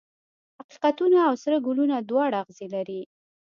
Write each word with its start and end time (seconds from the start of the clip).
حقیقتونه 0.59 1.17
او 1.29 1.35
سره 1.43 1.57
ګلونه 1.67 1.95
دواړه 2.09 2.35
اغزي 2.43 2.67
لري. 2.75 3.01